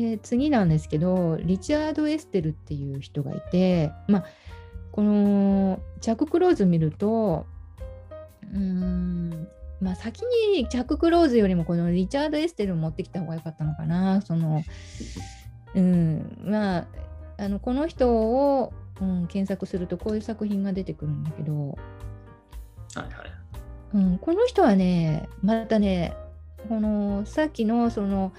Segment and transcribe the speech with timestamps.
[0.00, 4.24] で次なんですけどリチャード・エステルっていう人がいて、まあ、
[4.92, 7.46] このチャック・クローズ見ると
[8.52, 9.48] うーん
[9.80, 10.22] まあ先
[10.54, 14.62] にチャック・クローズよりもこのリチャード・エステルを持ってきた方が良かったのかなその
[15.74, 16.86] うんまあ
[17.38, 21.74] あのこの人を、うん、検索するとこういう作品が出てくるんだけど、は
[22.96, 23.08] いはい。
[23.94, 26.14] うん、この人はねまたね
[26.68, 28.32] このさっきのその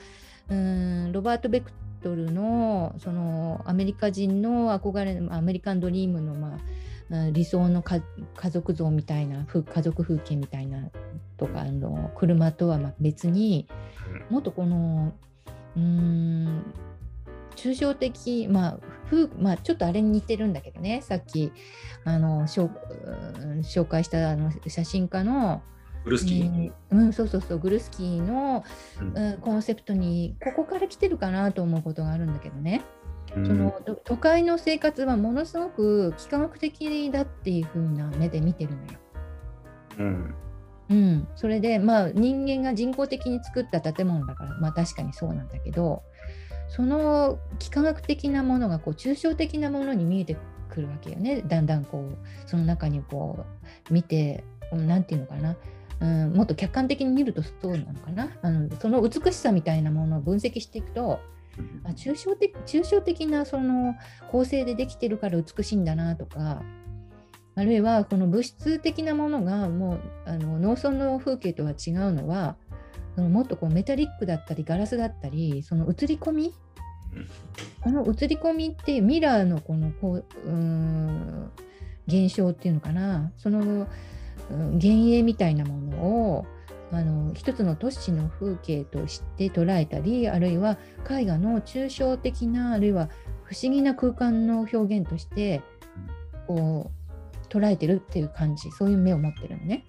[0.52, 1.72] うんロバート・ベク
[2.04, 6.60] トルのそのアメリカ人の憧れのアメリカンドリームの、ま
[7.10, 8.02] あ、理想の家
[8.50, 10.90] 族像みたいな家族風景みたいな
[11.38, 13.68] とかあの車とはま別に
[14.30, 15.14] もっとこの
[15.77, 16.74] うん
[17.55, 18.80] 抽象的、まあ
[19.10, 21.02] 風まあ、ちょっとあれに似てるんだけどね。
[21.02, 21.52] さっき
[22.05, 25.62] あの紹介したあの写真家の
[26.04, 27.60] グルスキー、うん、そうそうそう。
[27.60, 28.63] グルスキーの、
[28.99, 32.82] うん、コンセプトにここから来てるかなと思うことがあるんだけどね、
[33.35, 33.71] うん、その
[34.04, 38.99] 都会の生活はものすごく幾何学的だっていう風な目で見てるのよ。
[39.99, 40.35] うん。
[40.90, 46.04] うん、それでまあ人間が人工的に作った建物だからまあ確かにそうなんだけど
[46.68, 50.35] その幾何学的なものがこう抽象的なものに見えて
[50.70, 51.41] くるわけよね。
[51.44, 53.46] だんだんこうその中にこ
[53.90, 55.55] う見て何て言うのかな
[56.02, 58.30] うん、もっと客観的に見るとそうなのかな？
[58.41, 61.20] あのその美しさみたいなものを分析していくと
[61.84, 63.94] あ抽象的抽象的なその
[64.31, 66.63] 構成でできてるから美しいんだなとか
[67.53, 72.56] あるいはこの物質的なものがもうあの農村の風景とは違うのは
[73.16, 76.53] そのもっとこうメタリックだったりガラスだったりその映り込み
[77.81, 81.52] この映り込みってミラーのこのこううん
[82.07, 83.31] 現象っていうのかな？
[83.38, 83.88] その
[84.52, 85.97] 幻影みたいなもの
[86.35, 86.46] を
[86.91, 90.78] あの一つの都市の風景として捉えたりあるいは
[91.09, 93.09] 絵画の抽象的なあるいは
[93.44, 95.62] 不思議な空間の表現として
[96.47, 99.85] こう捉えてるっていう感じそういう目を持ってるのね。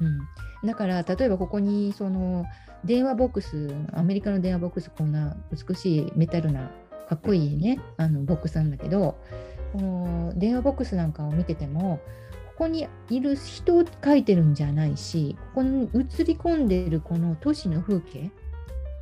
[0.00, 2.44] うん、だから例えばここにその
[2.84, 6.70] 電話ボックスアメリカの電話ボックスこんな美しいメタルな
[7.08, 9.18] かっこいいねあのボックスなんだけど
[9.72, 12.00] この電話ボックスなんかを見てても
[12.58, 18.32] ここにいる人を描いてるんじゃないしここに映り込んでいるこの都市の風景、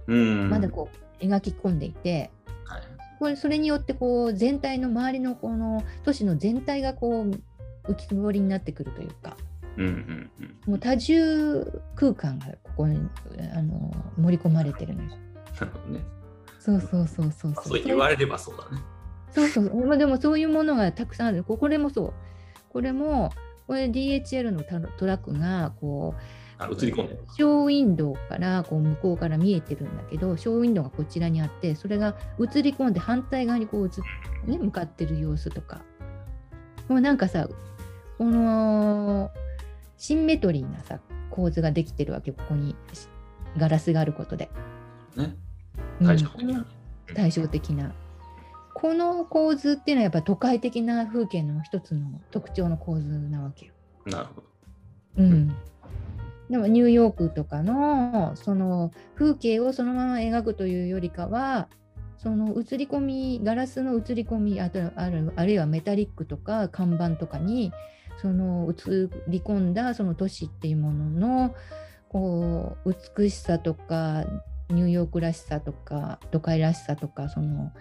[0.09, 0.91] うん、まだこ
[1.23, 2.31] う描き込んでいて、
[2.67, 2.83] はい、
[3.19, 9.39] これそれによってこう全体の周りのこの都市の全体がこう浮き彫りになってくるというか、
[9.79, 13.09] うんうんうん、もう多重空間がここに
[13.55, 15.09] あの盛り込まれてるのよ。
[15.59, 16.05] なるほどね。
[16.61, 17.65] そうそうそうそうそう。
[17.69, 18.83] そう言われればそうだね。
[19.31, 19.87] そうそう。
[19.87, 21.43] まあ、でもそういうものがたくさんある。
[21.43, 22.13] これもそう。
[22.77, 23.33] これも
[23.67, 24.63] これ DHL の
[24.99, 33.91] トラックがこうあ映り込んでショーウィンドウからこう向こうから見えてるんだけどショーウィンドウがこちらにあってそれが映り込んで反対側にこう
[34.47, 35.81] 映、ね、向かってる様子とか。
[36.89, 37.49] もうなんかさ
[38.19, 39.31] この
[39.97, 41.01] シンメトリーなさ
[41.31, 42.77] 構図ができてるわけここに。
[43.57, 44.51] ガラスがあることで。
[45.17, 45.35] ね、
[46.05, 47.95] 対照的な、うん、対照的な
[48.79, 53.73] この構図っていうのはやっぱ都会的な風景の一つの特徴の構図なわけよ。
[54.05, 54.47] なるほど。
[55.17, 55.57] うん。
[56.51, 61.69] でもニューヨークとかのその風景をそのまま描くというよりかは
[62.19, 67.73] その映り込みガラスの映り込みあとあるあるいはメタリックとか看板とかに
[68.21, 71.55] その映り込んだその都市っていうものの
[72.11, 74.27] こう美しさとか
[74.69, 77.73] ニューヨークらしさとか都会らしさとかその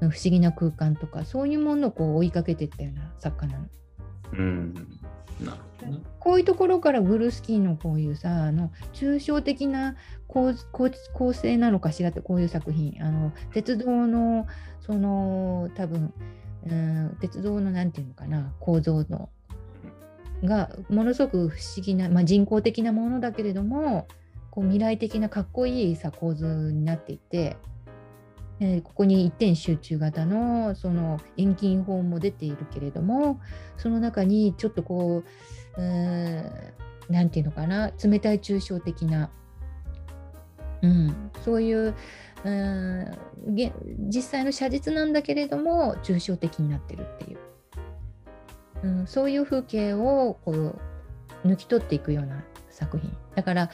[0.00, 3.66] 不思議な空間とかそういうものをこう追いかけていったような作家なの。
[4.32, 4.74] うん。
[5.40, 9.96] なるほどね、こういうところからグルスキーのこういうさあの抽象的な
[10.28, 10.54] 構
[11.12, 12.96] 構成なのかしらってこういう作品。
[13.00, 14.46] あの鉄道の
[14.80, 16.12] その多分、
[16.66, 19.28] うん、鉄道の何て言うのかな構造の。
[20.42, 24.06] がものすごく不思議な、まあ、人工的なものだけれども
[24.50, 27.56] こう未来的なかっこいいさ構図になっていて
[28.60, 33.40] えー、ここに一点集中型のその遠近法も出ているけれども
[33.76, 35.24] その中にちょっとこ
[35.76, 35.80] う
[37.10, 39.30] 何て言うのかな冷たい抽象的な、
[40.82, 41.94] うん、そういう
[42.44, 43.16] うん
[44.08, 47.38] 実際の写実なんだけれども抽象的になってるっていう、
[48.82, 50.78] うん、そういう風景をこう
[51.44, 53.12] 抜き取っていくような作品。
[53.34, 53.70] だから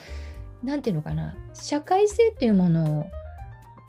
[0.62, 3.06] 何て言うのかな社会性っていうものを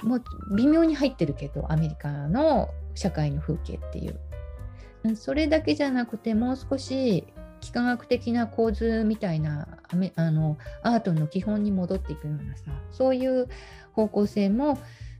[0.04, 0.24] もう
[0.56, 4.20] 微妙に入ってるけどアメリカの社会の風景っていう。
[5.16, 7.26] それだけじゃなくてもう少し
[7.62, 9.68] 幾何学的な構図みたいな
[10.16, 13.48] あのアートの基本に戻っていくようなさそういう
[13.94, 14.78] 方向性も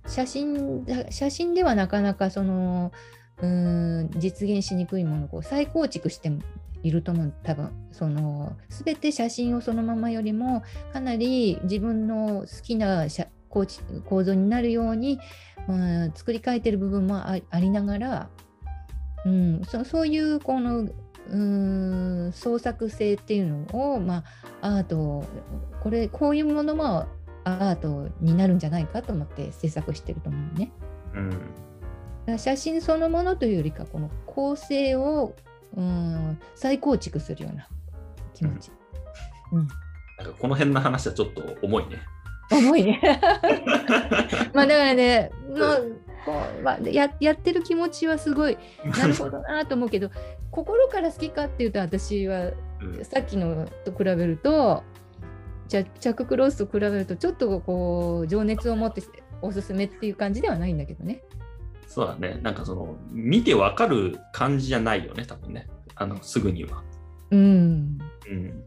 [0.08, 2.92] 写真写真ではなかなかその
[3.42, 6.32] うん実現しにくいものを再構築して
[6.84, 7.34] いると思う。
[7.44, 10.64] 多分その全て写真をそのままよりも
[10.94, 15.20] かなり自分の好きな写構造になるように、
[15.68, 18.30] うん、作り変えてる部分もあありながら、
[19.26, 24.24] うん、そそういうこのうーん創作性っていうのを、ま
[24.62, 25.24] あ、アート
[25.82, 27.08] これこういうものも
[27.44, 30.72] アートになるんじゃないかと思って制作してると思うね。
[32.28, 32.38] うん。
[32.38, 35.36] 写真そのものというよりかこの構成を
[35.76, 37.68] うん再構築するような
[38.34, 38.72] 気持ち。
[39.52, 39.68] うん
[40.18, 42.00] なんかこの辺の話はちょっと重いね。
[42.52, 43.02] 重いね。
[44.54, 45.78] まあだからね、まあ
[46.26, 50.12] こうまあ、ややってる気持ちはすごいなるほどなと思うけど
[50.52, 54.84] 心から好きかっていうと私はうんさっきのと比べると
[55.68, 59.02] じゃチャック・クロスと比べるとちょっとこう情熱を持って
[59.42, 61.24] おすすめっていう感じではないんだけどね。
[61.88, 62.40] そうだね。
[62.42, 65.68] なんかその、見てわかる感じじゃないよね、多分ね。
[65.96, 66.82] あの、すぐには。
[67.32, 68.00] うん。
[68.30, 68.64] うん。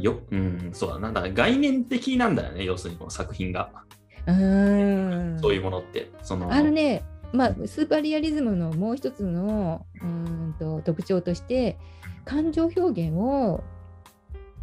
[0.00, 1.12] よ、うん、そうだな。
[1.12, 3.70] だから概念的なんだよね、要するにこの作品が。
[4.26, 6.10] うんそういうものって。
[6.22, 7.02] その、あのね、
[7.32, 11.78] まあ、スーパーリアリズムのもう一つのうーんと特徴として
[12.24, 13.64] 感情表現を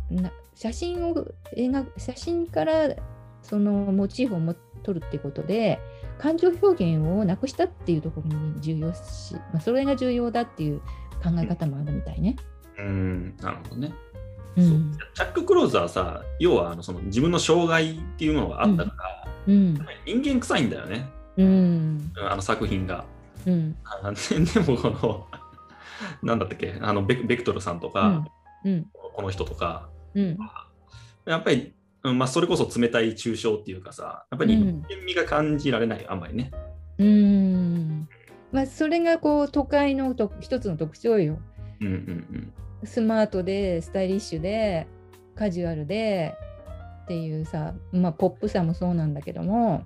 [0.10, 1.16] な写真を
[1.58, 2.96] 描く写真から
[3.42, 5.80] そのモチーフをも取るっていうことで
[6.20, 10.80] 感情表現をなくしたっていうところに重要し、まあ、それが重要だっていう
[11.24, 12.36] 考え方もあるみたいね。
[12.78, 13.94] うん、なるほどね。
[14.56, 14.66] そう。
[14.66, 19.74] うんチャック・クローズはさ、要はあのその自分の障害っていうのがあったから、うん。
[20.06, 21.46] 人間臭いんだよね、うん。
[21.46, 23.04] うんあの作品が。
[23.46, 23.76] うん。
[23.84, 25.28] あででもこの、
[26.24, 28.26] なんだったっけ、あのベクトルさんとか、
[28.64, 28.86] うん。
[28.94, 30.38] この人とか、うん。
[31.26, 31.74] やっぱり、
[32.04, 34.62] うんまあ、それこそ冷たい抽象っていうかさ、やっぱりうん。
[34.62, 36.52] 人間味が感じられないよ、あんまりね。
[36.98, 38.08] うん。
[38.52, 41.40] まあそれがこう都会のと一つの特徴よ。
[41.82, 42.54] うんうん
[42.84, 44.88] スマートでスタイリッシュで
[45.36, 46.36] カジュアルで
[47.04, 49.84] っていうさ、まあ、ポップさもそうなんだけども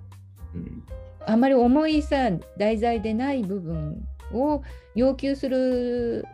[0.54, 0.82] うんうん。
[1.26, 4.62] あまり重いさ題材でない部分を
[4.94, 6.24] 要求する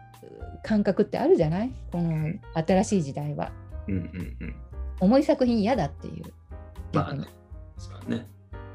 [0.64, 1.72] 感覚ってあるじゃない？
[1.92, 2.32] この
[2.66, 3.52] 新しい時代は。
[3.86, 4.54] うんうんうん。
[5.00, 6.24] 重い作品嫌だっていう。
[6.92, 7.24] まあね
[7.78, 8.26] そうだね。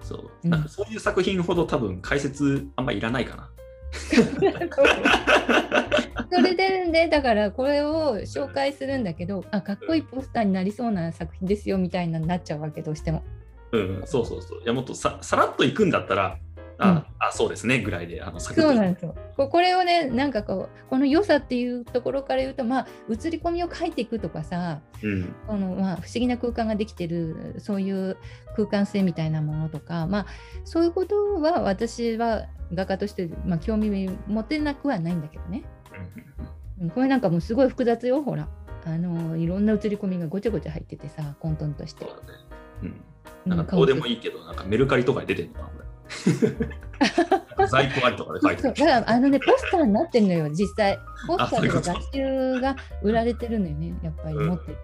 [0.02, 3.50] そううんなんかそういう作品ほど多分解説あんまいらないかな。
[6.32, 13.24] それでねだからこれを紹介するんだけどあかっこいいポスターになりそうな作品ですよみたいなになっちゃうわけどうしても。
[13.72, 14.62] うん、そうそうそう。
[14.62, 16.38] いやもっとささらっといくんだったら、
[16.78, 19.16] あ、あそうですねぐらいで、あの、そうなんですよ。
[19.38, 28.18] ここれをね、なんかこう、この良さっていうところから言うと、まあ、映り込みを描いていくとかさ、うん、このまあ、不思議な空間ができてる、そういう
[28.56, 30.26] 空間性みたいなものとか、まあ、
[30.64, 35.64] そういうことは私は画家として、まあ、興味持てなくはないんだけどね。
[36.82, 38.48] うんこれなんかもうすごい複雑よ、ほら。
[38.86, 42.12] あのいろんな映り込みがごちゃごちゃ入っててさ、混沌としてね。
[42.84, 42.88] うん。
[42.88, 45.68] うんなんかどうでもいいけど、なんかメルカリとかに出てるのかな。
[47.68, 50.98] 在庫ありとかで書いてるだからあのね、ポスターになってるのよ、実際。
[51.28, 52.20] ポスターとか雑誌
[52.62, 54.78] が売られてるのよね、やっぱり持ってる。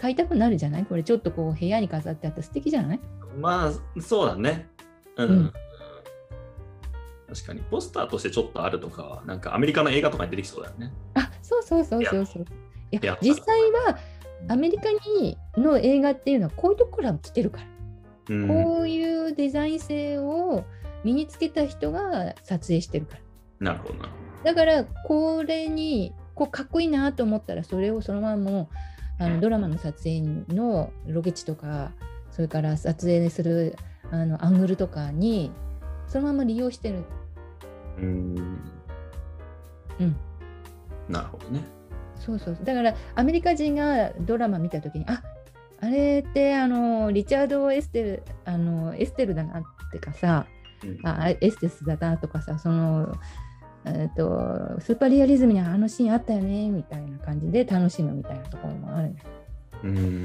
[0.00, 0.86] 買いたくなるじゃない？
[0.86, 3.00] これちょっとこう部屋に飾ってあって素敵じゃない？
[3.40, 4.68] まあ、そうだね。
[5.16, 5.28] うん。
[5.28, 5.52] うん
[7.28, 10.92] 確かに、ポスターとしてちょっとあるとかは、なんかアメリカの映画とかに出てきそうだよね。
[11.14, 12.44] あそうそうそうそうそう。
[12.90, 13.98] いいやや実際は
[14.48, 17.66] アメリカにの映画っていうのはこういうとこから来てるから、
[18.30, 18.48] うん。
[18.48, 20.64] こういうデザイン性を
[21.04, 23.20] 身につけた人が撮影してるから。
[23.60, 23.94] なるほど
[24.44, 28.70] だからこれにこうかっこいいなと思ったらそれをそのままも
[29.20, 31.92] うあのドラマの撮影のロケ地とか
[32.30, 33.76] それから撮影する
[34.12, 35.50] あのアングルとかに
[36.08, 37.04] そのまま利用してる。
[38.00, 38.02] ど。
[38.02, 38.36] うん。
[40.00, 40.16] うん
[41.08, 41.78] なるほどね。
[42.16, 45.22] そうそうだからアメリカ人がドラマ見た時にあ
[45.80, 49.62] あれってあのリチャード・エステルあのエステルだなっ
[49.92, 50.46] てかさ
[50.82, 53.14] うんああエステスだなとかさその、
[53.84, 59.26] えー、とスーパーリアリズムにあのシーンあったよねみたいな感じで楽しむみたいなところもあるんです、
[59.84, 60.22] うん。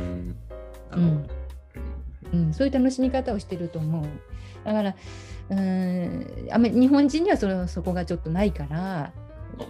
[0.90, 1.28] なるほどね。
[2.32, 4.06] うん、そういう楽しみ方をしてると思う。
[4.64, 4.96] だから
[5.50, 9.12] うんあめ日本人にはそれそこがちょっとないから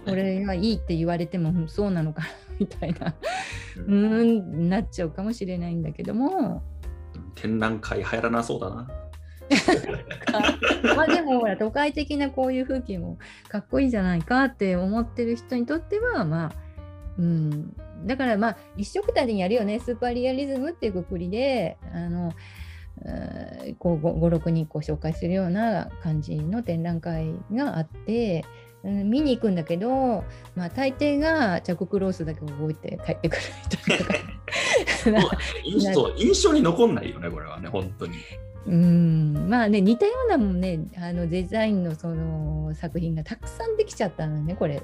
[0.06, 2.28] これはいいって言われてもうんそうなのかな
[2.60, 3.14] みたいな
[3.76, 3.94] うう
[4.24, 6.62] んんなっちゃうかもしれないんだけども。
[7.34, 8.88] 展覧会入らなそうだな。
[10.96, 13.18] ま あでもほら都会的なこういう風景も
[13.48, 16.52] かっこいいじゃないかって思ってる人にとってはまあ
[17.18, 19.80] うんだからまあ一緒くたにやるよね。
[19.80, 22.32] スーパーリアリズムっていうくくりであの
[23.04, 28.44] うんこう56人こう紹介するような感じの展覧会があって、
[28.82, 33.42] うん見に行くんだけど、まあ、大抵がチャコクロースだけ覚えて帰ってくる
[33.88, 35.20] みたいな。
[36.18, 38.12] 印象に残んないよね、これはね、本当に。
[38.66, 39.46] うん。
[39.48, 44.82] まあね似たようなもんねあのデザインのその作品がたくさんできちゃったのねこれ。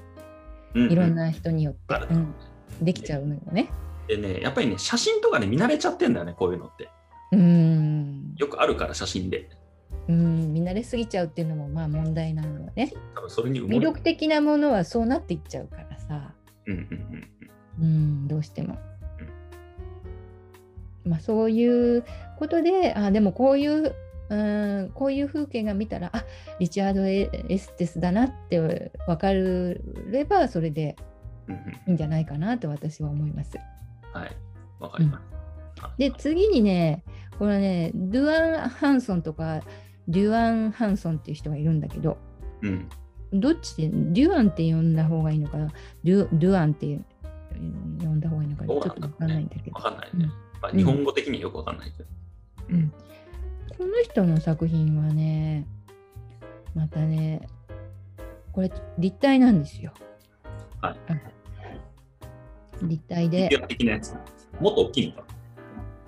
[0.75, 1.95] うういろんな人によって、
[2.81, 3.71] できちゃうのよね。
[4.09, 6.89] でね、やっぱりね、写真とかね、見慣れちゃってんだよね、こういうのって。
[7.33, 9.49] うんよくあるから、写真で。
[10.09, 12.93] うん見慣れすぎちゃうっていうのもまあ問題なのよね。
[13.15, 16.33] 多分それに魅力的なものはそうなっていっちゃうからさ、
[16.67, 17.29] うんうん
[17.79, 17.85] うんう
[18.25, 18.77] ん、どうしても。
[21.05, 22.05] まあそういう
[22.39, 23.95] ことであでもこういう、
[24.29, 26.25] うん、こういう風景が見たらあ
[26.59, 30.97] リチャード・エエステスだなって分かればそれで
[31.87, 33.59] いいんじゃないかなと私は思います。
[34.13, 34.37] はい、
[34.79, 35.25] わかります。
[35.99, 37.05] で次にね
[37.39, 39.63] これねドゥアン・ハンソンとか
[40.09, 42.19] デュアン・ハンソンっていう人がいるんだけど
[42.63, 42.89] うん、
[43.33, 45.73] どっちでデュアンって呼んだ方がいいのかな？
[46.05, 46.99] デュアンって
[47.57, 49.83] 呼んだ方がいいのかちょっとわかんないんだけどわ。
[49.83, 50.31] かんないね。
[50.61, 52.09] まあ、うん日本語的によくわかんないけど。
[52.69, 52.93] うん
[53.79, 55.67] この人の作品はね
[56.75, 57.49] またね
[58.53, 59.95] これ立体なんですよ。
[60.83, 61.15] はいあ
[62.83, 64.15] 立体で的なやつ。
[64.61, 65.25] もっと大きいのか。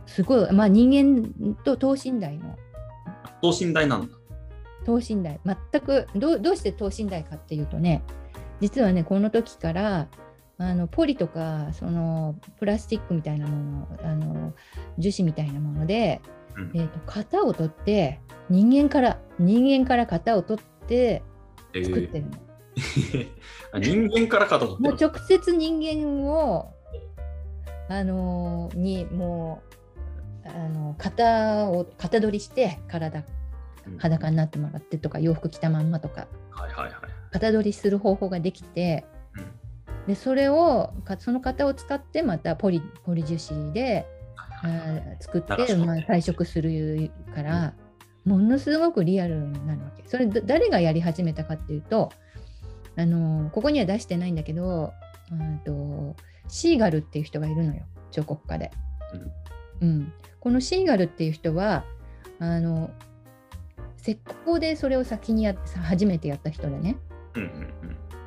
[0.06, 2.56] すごい、まあ、人間と等身大の
[3.40, 4.16] 等身大なんだ。
[4.84, 8.02] 等身大全くどうどうして等身大かっていうとね
[8.60, 10.08] 実はねこの時から
[10.58, 14.52] あのポリとかそのプラスチックみたいなものあの
[14.98, 16.20] 樹脂みたいなもので、
[16.56, 21.22] うんえー、と型を取って人間から人間から型を取って
[21.74, 22.32] え作ってるの。
[22.32, 22.51] あ
[23.78, 24.90] 人間から型取ってる。
[24.90, 26.74] もう直接人間を
[27.88, 29.62] あのにも
[30.44, 33.24] うあの型を型取りして体
[33.86, 33.98] うん。
[33.98, 36.28] 裸になってもらってとか洋服着たまんまとか。
[36.50, 36.92] はいはいはい。
[37.32, 39.04] 型取りする方法ができて
[39.36, 39.40] う
[40.04, 40.06] ん。
[40.06, 44.06] でそれをかその型を使ってまたポリポリ樹脂で
[44.62, 47.74] あー作って、まあ、退色するから、
[48.24, 50.04] ものすごくリアルになるわけ。
[50.06, 52.12] それだ誰がやり始めたかっていうと
[52.96, 54.92] あのここには出してないんだけど
[55.30, 56.16] うんと
[56.48, 58.70] シーガルっていう人がいるのよ彫刻家で。
[59.80, 61.84] うんこのシーガルっていう人は
[62.40, 62.90] あの
[64.00, 66.96] 石膏でそれを先にやって初めてやった人でね
[67.34, 67.72] うんうん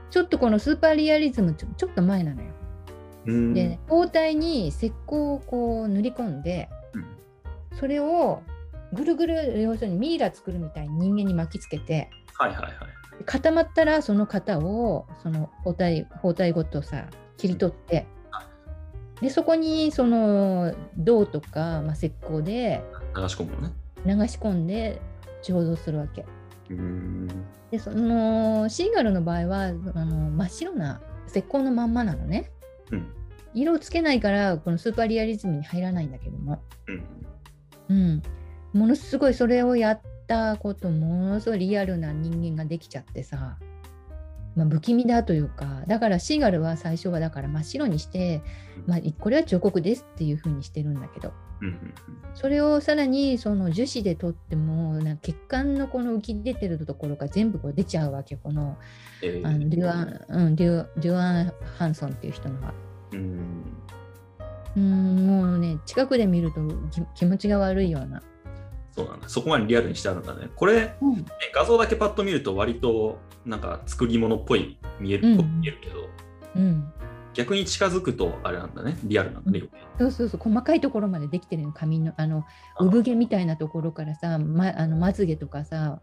[0.09, 2.47] ちょっとこのスーパーリアリズムちょちょっと前なのよ。
[3.25, 3.53] うんうん。
[3.53, 8.41] で包帯に石膏をこう塗り込んでうんそれを
[8.93, 12.73] ぐるぐる要するにミイラ作るみたいに人間に巻きつけてはいはいはい。
[13.25, 17.05] 固まったらその型をその包帯包帯ごとさ
[17.37, 18.05] 切り取って
[19.21, 22.83] でそこにその銅とか、まあ、石膏で
[23.15, 23.73] 流し込むのね。
[24.05, 25.01] 流し込んで
[25.41, 26.25] 醸造するわけ。
[26.69, 27.27] うーん。
[27.71, 32.51] でそのシーガルの場合はあの真っ白な石膏のまんまなのね。
[32.91, 33.07] うん。
[33.53, 37.03] 色をつけないからこのスーパーリアリズムに入らないんだけども、うん。
[37.87, 38.21] うん、
[38.73, 43.57] ものすごいそれをやったことものすごいリアルな人間ができちゃってさ、
[44.55, 48.41] まあ、不気味だというかだからシーガルは最初はだから真っ白にして、
[48.87, 51.33] まあ、これは彫刻ですっていうふうにしてるんだけど
[52.33, 58.77] それをさらにその樹脂で取ってもな血管のこの浮き出てるところが全部こう出ちゃうわけこの
[59.21, 62.73] えーあのデュアン、うん、デュデュアン・ハンソンっていう人のは。
[63.13, 63.63] うん。
[64.77, 66.59] うんもうね近くで見ると
[66.91, 68.21] き気持ちが悪いような。
[68.95, 69.27] そうなんだ。
[69.29, 70.49] そこまでリアルにしてあるんだね。
[70.55, 76.09] これ、ねうん画像だけパッと見ると割となんか作り物っぽい見える,、うん見えるけど、
[76.55, 76.91] うん、
[77.33, 78.97] 逆に近づくとあれなんだね。
[79.03, 79.63] リアルなんだね。
[79.99, 82.45] そうそうそう細かいところまでできてるの髪のあの
[82.77, 85.99] あ産毛みたいなところからさ、ま、あのまつげとかさ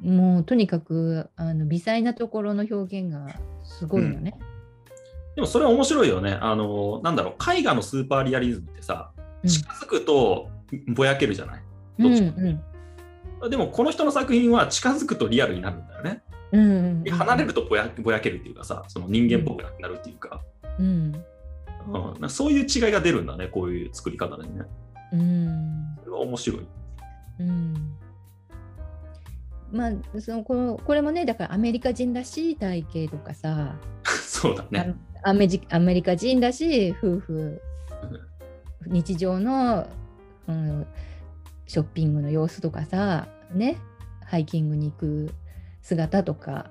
[0.00, 3.26] もうとにかくあの微細なところの表現が
[3.62, 4.38] すごいよね。
[5.36, 6.38] でもそれは面白いよね。
[6.40, 9.10] あの、なんだろう、絵画のスーパーリアリズムってさ、
[9.42, 10.48] うん近づくと
[10.94, 11.62] ぼやけるじゃない？
[11.98, 13.50] うんうどっちかん。
[13.50, 16.22] でもこの人の作品は近づくとリアルになるんだよね。
[16.52, 20.40] うんうんで離れるとぼやぼやけるっていうかさ、その人間っぽくなくなるっていうか、
[20.78, 21.14] うん。
[22.20, 22.30] うん。
[22.30, 24.64] そういう違いが出るんだね、こういう作り方でね。
[25.12, 25.96] うん。
[25.98, 26.66] それは面白い。
[27.40, 27.96] うん。
[29.72, 34.94] まあそのこのこれもねだからアメリカ人らしい体型とかさ、 そうだね。
[35.24, 37.60] あアメジアメリカ人らしい夫婦。
[38.86, 39.88] 日常の、
[40.46, 40.86] うん、
[41.66, 43.78] ショッピングの様子とかさね
[44.24, 45.30] ハイキングに行く
[45.82, 46.70] 姿とか。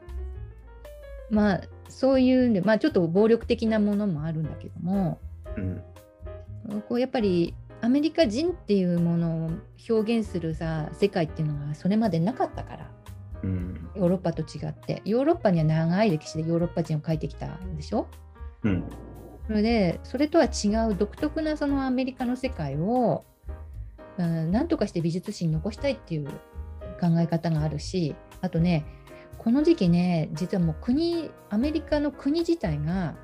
[1.30, 5.20] まあそういうんでまあちょっと暴力的なものもあるんだけども。
[5.58, 5.82] うん。
[6.88, 9.52] こうやっぱりアメリカ人っていうものを
[9.90, 12.92] 表現するさ世界っていうのがそれまでなかったから。
[13.44, 13.90] うん。
[13.96, 15.02] ヨーロッパと違って。
[15.06, 18.08] ヨーロッパには長い歴史でヨーロッパ人を描いてきたんでしょ？
[18.64, 18.84] うん。
[19.48, 23.26] それでそれとは違う独特なそのアメリカの世界を
[24.17, 26.27] うん何とかして美術史に残したいっていう
[27.00, 28.86] 考え方があるしあとね
[29.38, 33.15] この時期ね実はもう国アメリカの国自体が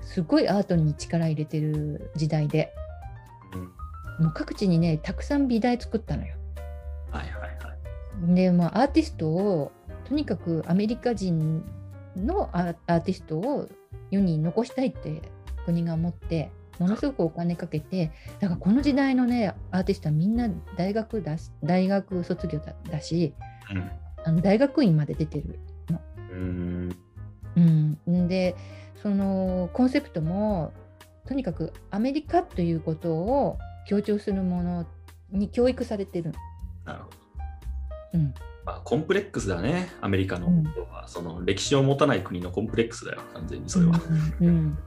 [0.00, 2.72] すごいアートに力入れてる時代で
[3.54, 6.36] うんもう各地にねたくさん美大作ったのよ。
[7.10, 7.48] はいはいは
[8.30, 8.34] い。
[8.34, 9.72] でまあアーティストを
[10.04, 11.64] とにかくアメリカ人
[12.16, 13.66] のアアーティストを
[14.10, 15.22] 世に残したいって
[15.64, 16.50] 国が思って
[16.80, 18.10] ものすごくお金かけて
[18.40, 23.34] だからこの時代のねアーティストはみんな大学だし大学卒業だだし
[23.70, 23.90] うん
[24.24, 25.58] あの大学院まで出てる。
[26.32, 28.54] うんうん、で
[29.02, 30.72] そのコンセプトも
[31.26, 34.86] とにかくアメリカということを強調するもの
[35.32, 36.32] に教育されてる。
[36.84, 37.16] なるほど。
[38.14, 38.34] うん
[38.64, 40.46] まあ、コンプレックスだね、アメリカの。
[40.46, 40.64] うん
[41.06, 44.00] その歴史を持たない国のコンプレックスだよ、完全にそれは。
[44.40, 44.78] うんうんうん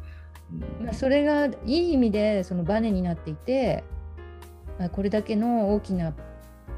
[0.84, 3.84] まあ、それがいい意味でそのバネになっていて、
[4.78, 6.14] まあ、これだけの大きな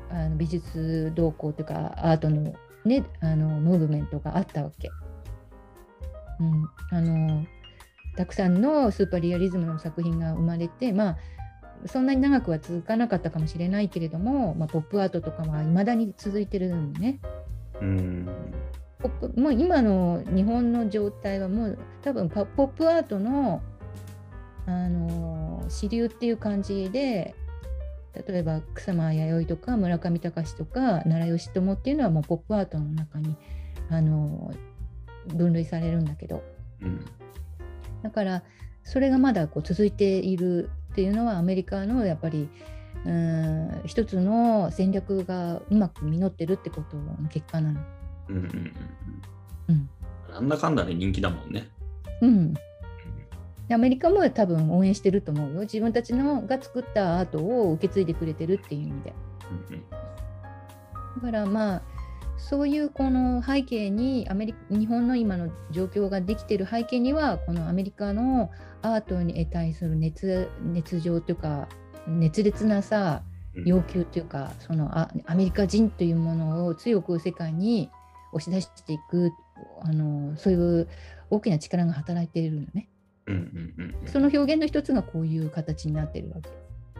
[0.09, 2.53] あの美術動向というかアートの,、
[2.85, 4.89] ね、あのムーブメントがあったわけ。
[6.39, 7.45] うん、あの
[8.15, 11.17] たくさんのスーパーリアリズムの作品が生まれて、まあ、
[11.85, 17.19] そんなに長くは続かなかったかもしれないけれども、まあ、ポップアートとかはいまだに続いてるのね。
[17.81, 18.29] うん
[19.09, 23.61] ポップもう今の日本の状態はもう多分ポップアートの、
[24.65, 27.33] あのー主流っていう感じで
[28.13, 33.35] 例えば草間彌生とか村上隆とか奈良義朝っていうのはもうポップアートの中に、
[33.89, 34.53] あの
[35.27, 36.43] 分類されるんだけど
[36.81, 37.03] うん
[38.03, 38.43] だから
[38.83, 42.47] それがまだこう続いているっていうのはアメリカのやっぱり
[43.05, 47.81] うん一つの戦略がうまく実ってるってことの結果なの。
[48.29, 48.73] うんうんうん
[49.69, 49.89] うん
[50.33, 51.69] なんだかんだで人気だもんね。
[52.21, 52.53] うん
[53.67, 55.61] でアメリカも多分応援してると思うよ。
[55.61, 59.13] 自分たちのが作ったアートを受け継いでくれてるっていう意味で。
[59.69, 59.83] うんうん
[61.15, 61.81] だからまあ
[62.37, 71.69] そういうこの背景にアメリカ日本の今の状況ができてる背景にはこのアメリカのアートに対する熱熱情というか
[72.07, 73.23] 熱烈なさ
[73.55, 77.89] うん要求というかそのあアメリカ人というものを強く世界に
[78.35, 79.31] 押し出していく
[79.81, 80.87] あのそういう
[81.29, 82.89] 大きな力が働いているのね。
[83.27, 86.49] うんうんうんうんその表現の一つがこういう形になってるわけ。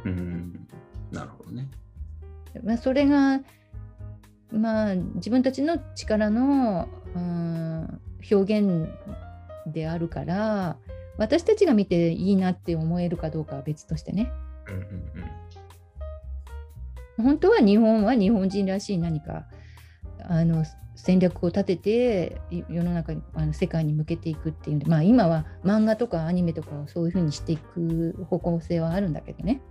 [0.06, 0.68] うん
[1.12, 1.70] なるほどね。
[2.64, 3.42] まあ、それが、
[4.52, 8.00] まあ、自分たちの力の、うん、
[8.32, 8.88] 表現
[9.68, 10.78] であるから
[11.18, 14.32] 私たちが見ていいなって思えるかどうかは別としてね
[14.68, 14.86] うんうんうん
[17.26, 19.46] 本当は日本は日本人らしい何か
[20.22, 20.66] あの
[20.96, 29.62] 戦略を立ててい世の中にあの世界に向けていくっていうんで、まあ、今は漫画とかアニメとかをそういうふうにしていく方向性はあるんだけどね。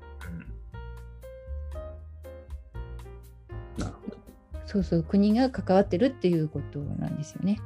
[4.66, 7.60] そうそう国が関わってるっていうことなんですよね。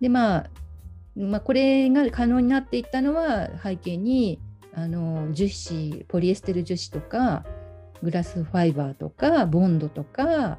[0.00, 0.50] でまあ、
[1.16, 4.40] まあ、これが可能になっていったのは背景に
[4.74, 7.44] あの樹脂ポリエステル樹脂とか
[8.02, 10.58] グラスファイバーとかボンドとか、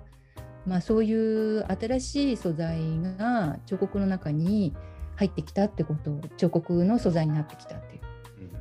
[0.69, 2.79] まあ、そういう新しい素材
[3.17, 4.75] が彫刻の中に
[5.15, 8.01] 入ってきたってこと彫刻の素材になってきたっていう。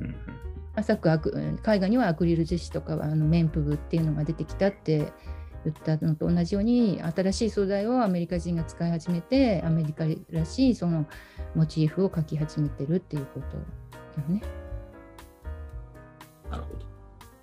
[0.01, 0.15] うんうん
[0.75, 5.11] 浅く絵画にはアクリル樹脂とかあの綿布っていうのが出てきたって
[5.65, 11.05] 言ったのと同じように新しい素材をアメリカ人が使い始めてアメリカらしいその
[11.53, 13.57] モチーフを描き始めてるっていうこと
[14.21, 14.41] だね。
[16.49, 16.88] なるほど。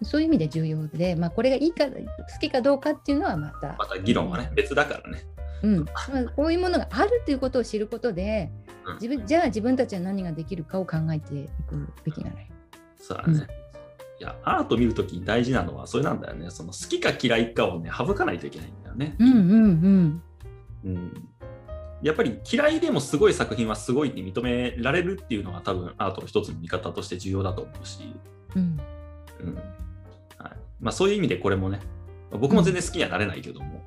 [0.03, 1.93] そういう意味で重要で、まあ、これがいいか好
[2.41, 5.25] きかどうかっていうのはまた、また議論はね、別だからね。
[5.63, 8.51] うんまあ、こういうものがあるっていうことを知ることで
[8.85, 12.47] うん自分じゃあ自分たちは何ができるかを考えていくべきなのよ。
[12.97, 13.47] そうだね。
[14.19, 16.51] いや、アート見るときに大事なのはそれなんだよね。
[16.51, 19.17] その好きか嫌いかをね、省かないといけないんだよね。
[19.19, 20.23] うんうんうん
[20.85, 21.29] うん。
[22.03, 28.15] やっぱり嫌いでもすごい作品はすごいって認められるっていうのが多分アートの一つの見方として重要だと思うし、
[28.55, 28.81] うん
[29.41, 29.86] うんはい
[30.81, 31.81] まあ、そういう意味でこれもね、
[32.31, 33.85] 僕も全然好きにはなれないけども、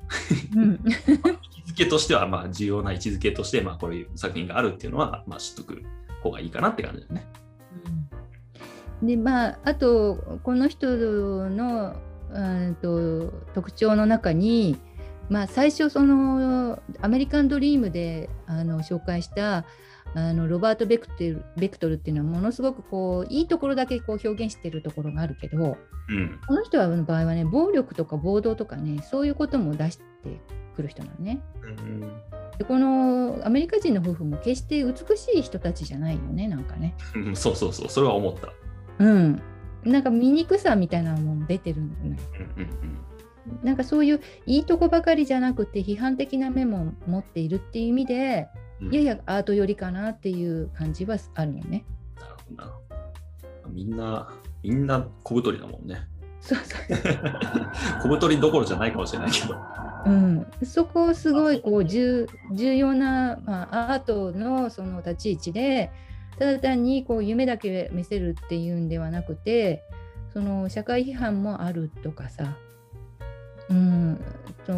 [0.56, 0.80] うん。
[0.84, 5.82] 位置づけとしてはまあ重要な位置づけとして、まあ、こういう作品があるっていうのは、まあ、知っとく
[6.22, 7.26] 方がいいかなって感じだよね。
[9.02, 11.96] でまああとこの人の
[12.32, 14.76] うんと特徴の中に、
[15.28, 19.64] まあ、最初そのアメリカンドリームであの紹介した
[20.14, 25.76] あのロバート・ベクテルベクトルっていうのはものすごくこういいところだけこう表現してるところがあるけど、
[26.08, 26.40] うん。
[26.46, 30.04] この人はの場合はね暴力とか暴動とかねそういうことも出して
[30.74, 31.40] くる人なのね。
[31.62, 32.00] うん。
[32.58, 36.94] でこのアメリカ人の夫婦も決して美しい人たちじゃないよねなんかね。
[37.14, 38.52] うんそうそうそう、それは思った。
[38.98, 39.42] うん。
[39.84, 41.92] なんか醜さみたいなもの出てるのよ。
[42.04, 42.20] うんうん
[43.62, 48.69] なんかそういういいとこばかりじゃなくて批判的な面も持っているっていう意味でうん。
[48.90, 51.84] ややアート寄りかなっていう感じはあるよね。
[52.16, 52.72] なるほどな。
[53.68, 54.28] みんな、
[54.62, 56.08] みんな小太りだもんね。
[56.40, 56.80] そうそう。
[58.02, 59.56] 小太りどころじゃないかもしれないけど。
[60.06, 65.90] うん、そこすごいこう重重要な、まあ、アートのその立ち位置で
[66.38, 69.84] ただ単にこう夢だけ見せるっていうんではなくて
[70.32, 72.56] その社会批判もあるとかさ、
[73.68, 74.20] うん、
[74.66, 74.72] と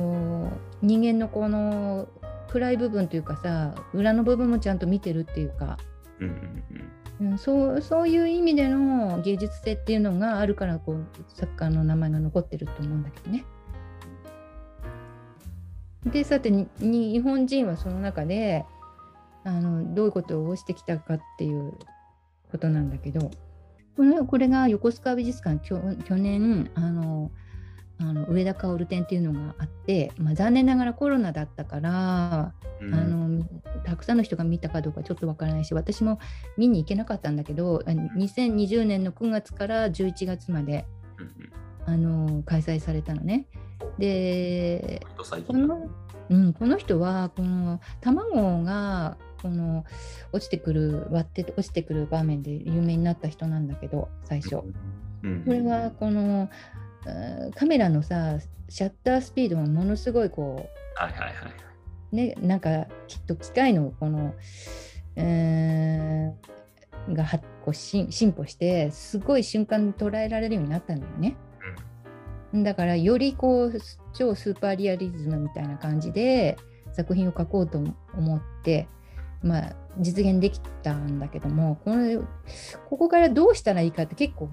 [0.83, 2.09] 人間のこの
[2.53, 5.79] 暗い部分というかさ裏の部分もちゃんと見てるっていうか、
[6.21, 6.63] うん
[7.21, 13.47] うんうん、そうそういう意味での芸術性っていうのがあるからこう作家の名前が残ってると思うんだけどね。
[16.05, 18.67] でさてに日本人はその中で
[19.45, 21.73] あのどういうことをしてきたかっていう
[22.51, 23.31] ことなんだけど。
[23.95, 25.77] このこれが横須賀美術館去
[26.17, 27.31] 年あの
[27.99, 32.95] あの上田薫展っていうのがあって、まあ、残念ながらコロナだったから、うん。
[32.95, 33.23] あの
[33.85, 36.19] たくさんの人が見たかどうかちょっとわからないし私も
[36.57, 40.85] 見に行けなかったんだけどあ2020年の9月から11月まで
[41.19, 41.53] うんうん
[41.85, 43.47] あの開催されたのね。
[43.99, 45.05] で
[45.49, 45.91] この,、
[46.31, 49.85] うん、この人はこの卵がこの
[50.33, 54.57] 落ちてくる割って落ちてくる場面で有名になった人なんだけど最初。
[55.23, 56.51] うんこれはこの
[57.55, 58.39] カメラのさ
[58.69, 61.35] シャッタースピードがものすごいこはいはいはい。
[62.13, 64.35] うねなんかきっと機械のこの、
[65.17, 66.53] えー
[67.11, 71.37] がはこうし進歩してすごい瞬間に捉えられるようになったんだよね。
[72.55, 73.73] だからよりこう
[74.13, 76.59] 超スーパーリアリズムみたいな感じで
[76.93, 78.89] 作品を描こうと思って、
[79.43, 82.23] まあ、実現できたんだけどもこの
[82.91, 84.51] ここからどうしたらいいかって結構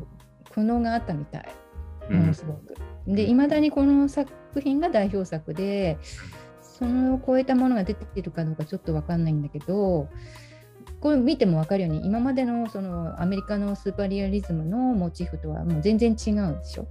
[0.50, 1.69] 苦悩があったみたいうん
[2.10, 2.76] ものすごく。
[3.08, 5.98] でいまだにこの作品が代表作で
[6.62, 10.10] そのを超えたものが出ているかどうかちょっと分かんないんだけど
[11.02, 16.88] これ見ても分かるように今までのそのアメリカのスーパーリアリズムのモチーフとはもう全然違うでしょ？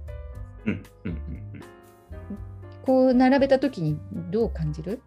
[0.65, 1.63] うんうんうん。
[2.83, 3.99] こう並べた時に
[4.31, 5.01] どう感じる？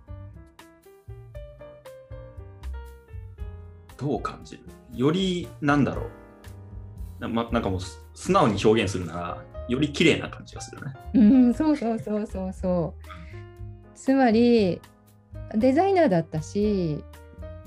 [3.97, 4.63] どう感じる？
[4.95, 6.07] よりなんだろう。
[7.21, 10.93] な,、ま、なんかもうす素直に表現するならより綺麗な感じがするね。
[11.15, 13.13] うん、そうそうそうそうそう。
[13.95, 14.81] つまり
[15.55, 17.05] デザイナーだったし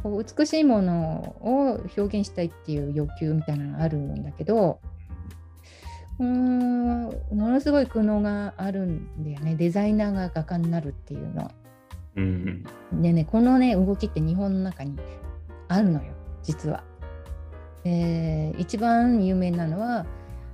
[0.04, 4.80] こう美しいものを表現したいっていう欲求みたいなのがあるんだけど
[6.20, 11.52] うーんものすごい苦悩があるんだよねデザイナーが画家になるっていうのは。
[12.18, 14.98] うんうんでねこのね動きって日本の中に
[15.68, 16.84] あるのよ実は。
[17.84, 20.06] えー一番有名なのは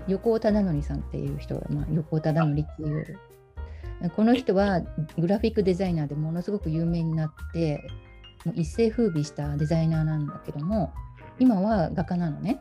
[0.07, 3.19] 横尾忠則さんっていう人が、まあ、横尾忠則っていう
[4.15, 4.81] この人は
[5.17, 7.87] グラフィックデザイナーでものすごく有名になって
[8.45, 10.91] もう一世風靡したデザイナーなんだけども
[11.39, 12.59] 今は画家なのね。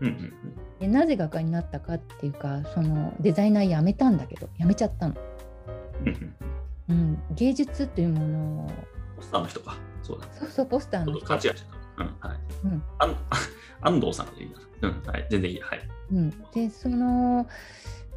[0.00, 0.32] うんうん
[0.80, 5.14] でなぜ画家になったかっていうかそのデザイナー辞めたんだけど辞めちゃったの。
[6.04, 6.34] うんうん
[6.88, 8.70] うん、芸術っていうものを
[9.14, 9.76] ポスターの人か。
[10.02, 10.26] そうだ。
[10.32, 11.56] そうそうポスターの人っと勘違いしちゃっ
[11.96, 12.02] た。
[12.02, 12.38] うんはい。
[12.64, 13.16] うんあん
[13.82, 14.58] 安藤さんでいいな。
[14.82, 15.26] うんはい。
[15.30, 15.66] 全然いいや。
[15.66, 15.80] はい。
[16.12, 17.46] うん、でその、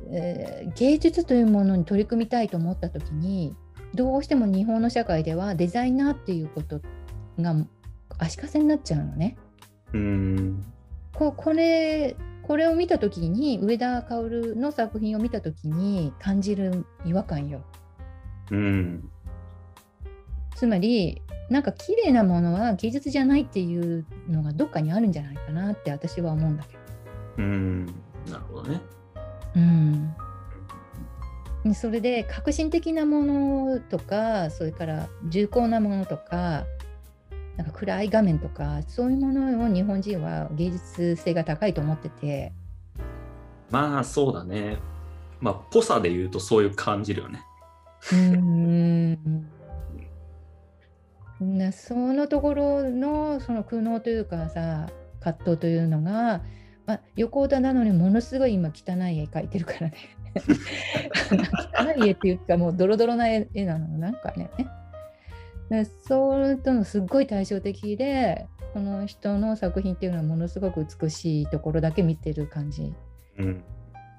[0.10, 3.56] えー芸術というものに取り組みたいと思った時に
[3.93, 6.82] どうしても日本の社会ではデザイナーっていうこと
[7.39, 7.56] が
[8.17, 9.38] 足かせになっちゃうのね。
[9.93, 10.65] うーん。
[11.13, 17.63] ここれこれを見た時に上田薫の作品を見た時に感じる違和感よ。
[18.51, 19.10] うん。
[20.56, 26.79] つまりなんか綺麗なものは芸術じゃないっていうのがどっかにあるんじゃないかなって私は思うんだけど。
[27.38, 27.86] うん。
[27.86, 28.81] なるほどね。
[29.55, 30.15] うん
[31.73, 36.65] それで革新的なものとかそれから重厚なものとか
[37.58, 42.51] なんか暗い画面とかそういうものを日本人は芸術性が高いと思ってて、
[43.71, 44.77] まあそうだね。
[45.39, 47.43] まあ、ぽさで言うとそういう感じるよね。
[48.12, 48.17] うー
[49.13, 49.49] ん
[51.39, 56.41] なそのところのその苦悩というかさ葛藤というのが、
[56.86, 59.95] まあ、横尾忠則ものすごい今汚い絵描いてるからね。
[60.36, 64.50] 汚い絵っていうかもうドロドロな絵絵なのなんかね。
[65.69, 72.93] でそれとのすっごい対照的でこの人の作品っていうのはものすごく美しいところだけ見てる感じ。
[73.38, 73.63] うん。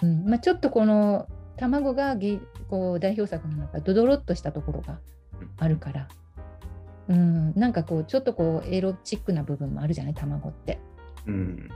[0.02, 0.24] うん。
[0.24, 4.98] まあ、ちょっとこの卵がげこう代表作の中ドドロッとしたところが
[5.58, 6.08] あるから、うん、
[7.12, 10.14] なんかこうちょっとこうエロチックな部分もあるじゃない？
[10.14, 10.78] 卵って。
[11.26, 11.68] うん。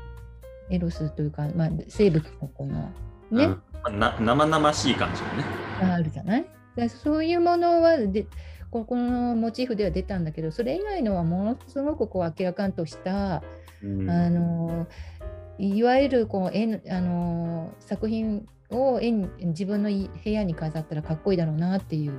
[0.71, 2.91] エロスというか、まあ、生物のこの
[3.31, 3.99] ね、うん。
[3.99, 5.45] な生々しい感じがね。
[5.81, 6.47] があるじゃない？
[6.77, 8.27] でそういうものはで
[8.71, 13.43] ここのモチーフでは出たんだけどそれ以外のはものすごくこう明らかんとした、
[13.83, 14.11] うん。
[14.11, 14.87] あの
[15.59, 22.13] いわゆるこう絵のあの作品を絵に自分のい部屋に飾ったらかっこいいだろうなっていう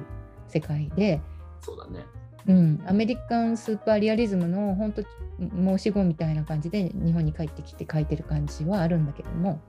[0.48, 1.22] 世界で、
[1.62, 2.06] そうだね。
[2.48, 5.04] うん、アメリカンスーパーリアリズムの本当
[5.40, 9.60] 申し子みたいな感じで日本に帰ってきて描いてる感じはあるんだけども。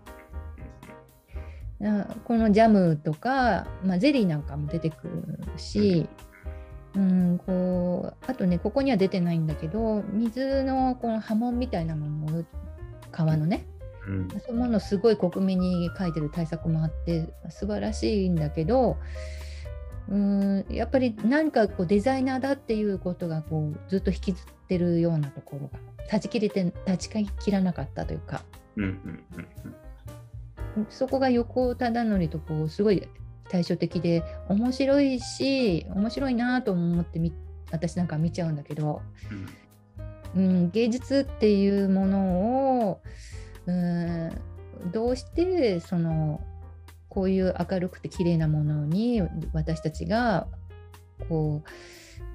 [1.79, 6.09] なこのジャムとか、まあ、ゼリーなんかも出てくるし、
[6.95, 12.45] うん、こうあとねここには出てないんだけど水のこの波紋みたいなものを
[13.11, 13.67] 川のね。
[14.07, 14.29] うん。
[14.29, 18.97] そういうものをすごい克明に描いてる対策もあって素晴らしいんだけど
[20.09, 28.43] うんやっぱり何かこうデザイナーだっていうことがこうずっと引きずってるようなところが断ち切れて断ち切らなかったというか。
[28.77, 29.47] うんうんうん
[30.89, 33.07] そこが横尾忠則とこうすごい
[33.51, 37.33] 対照的で面白いし面白いなと思ってみ
[37.71, 39.03] 私なんか見ちゃうんだけど、
[40.35, 43.03] うんうん、芸術っていうものを
[43.67, 44.31] うん
[44.91, 46.41] どうしてその
[47.13, 49.21] こういう明るくて綺麗なものに
[49.53, 50.47] 私たちが
[51.29, 51.69] こう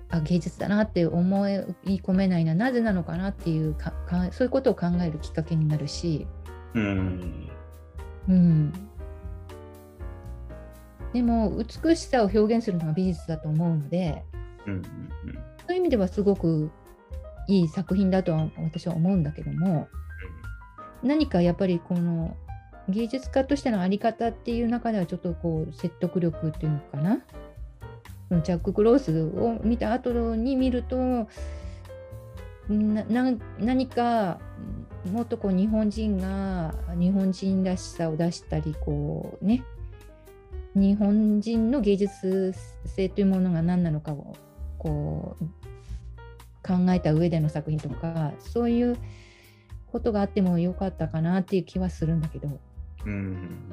[0.09, 6.27] あ芸術だなって思い込めないななぜなのかなっていうかかそういうことを考えるきっかけになるし。
[6.75, 7.49] うん。
[8.29, 8.73] うん、
[11.13, 14.23] でも美しさを表現するのが美術だと思うので
[14.65, 14.83] うんうん
[15.65, 16.69] そういう意味ではすごく
[17.47, 19.87] いい作品だとは私は思うんだけども
[21.01, 22.35] 何かやっぱりこの
[22.89, 27.19] 芸術家としての在り方っていう中ではちょっとこう説得力っていうのかな？
[28.30, 31.28] そのジャック・クロースを見た後に見ると
[32.69, 34.39] 何か
[35.12, 39.63] もっとこう日本人が日本人らしさを出したりこうね
[40.76, 42.54] 日本人の芸術
[42.86, 44.36] 性というものが何なのかを
[44.78, 45.45] こう
[46.65, 48.97] 考えた上での作品とかそういう
[49.91, 52.60] ことがあってもよかったかなっていう気はするんだけど。
[53.05, 53.67] うんうん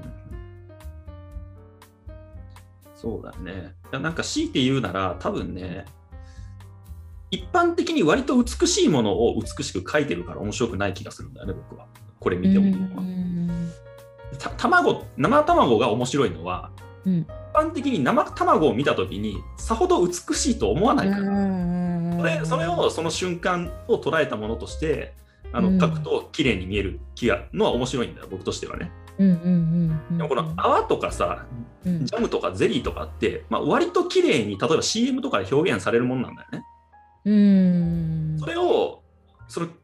[2.94, 3.74] そうだね。
[3.92, 5.84] いやなんか強いて言うなら、多分ね、
[7.30, 11.86] 一般的に割と美しいものを美しく描いてるから面白くない気がするんだよね、僕は。
[12.18, 13.02] これ見て思うのは。
[13.02, 13.70] うん
[14.38, 16.70] た卵生卵が面白いのは、
[17.04, 21.22] うん一般的に生卵を見たときに、さほど美しいと思わないから。
[21.22, 25.12] うんそれそれをその瞬間を捉えたものとして
[25.52, 28.90] あのうん描くと綺麗に見える気がのは面白いんだよ僕としてはね。
[29.18, 31.46] うんうんうんうんでもこの泡とかさ
[31.86, 32.06] うん。
[32.06, 36.64] ジャムとかゼリーとかって、まあ、割と綺麗に例えば CM とかで表現されるものなんだよね。
[37.26, 38.36] うん。
[38.38, 39.02] それを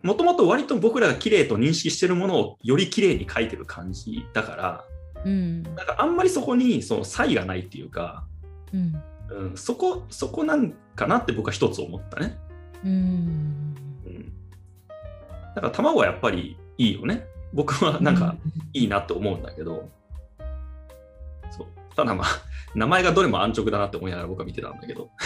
[0.02, 4.84] もともと割と僕らが綺麗と認識してるものをより綺麗に描いてる感じだから
[5.24, 5.62] うん。
[5.62, 8.24] なんかあんまりそこにその差異がないっていうか、
[8.72, 9.02] うん。
[9.30, 12.38] うん、そこそこなんかなって僕は一つ思ったね。
[12.84, 12.90] うん。
[14.06, 14.32] うん、
[15.54, 17.26] だから卵はやっぱりいいよね。
[17.52, 18.36] 僕はなんか
[18.72, 19.88] いいなって思うんだけど、
[21.50, 21.66] そう。
[21.96, 22.28] ただまあ、
[22.74, 25.10] 名前がどれも安直だなって思いながら僕は見てたんだけど、